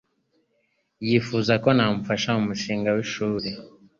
Yifuza 1.07 1.53
ko 1.63 1.69
namufasha 1.77 2.29
mumushinga 2.37 2.89
wishuri. 2.97 3.49